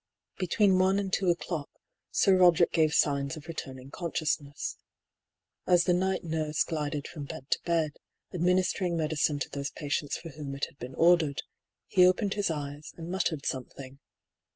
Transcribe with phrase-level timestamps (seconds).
[0.39, 1.69] Between one and two o'clock.
[2.09, 4.77] Sir Roderick gave signs of returning consciousness.
[5.67, 7.91] As the night nurse glided from bed to bed,
[8.33, 11.43] administering medicine to those patients for whom it had been ordered,
[11.85, 13.99] he opened his eyes, and muttered something.